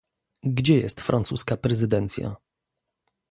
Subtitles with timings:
[0.43, 2.35] Gdzie jest francuska prezydencja?